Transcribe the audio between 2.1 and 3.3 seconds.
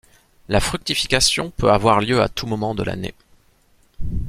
à tout moment de l'année.